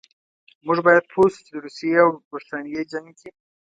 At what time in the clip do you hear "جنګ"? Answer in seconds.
2.91-3.07